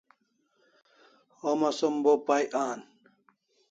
[1.43, 2.79] Homa som bo pay an